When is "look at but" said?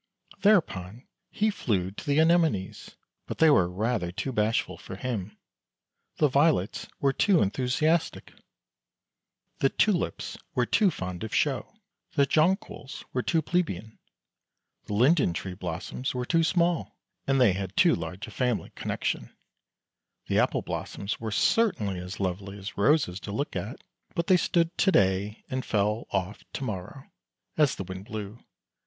23.31-24.25